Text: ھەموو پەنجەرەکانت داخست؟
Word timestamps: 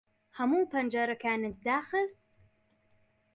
ھەموو 0.37 0.63
پەنجەرەکانت 0.71 1.55
داخست؟ 1.65 2.19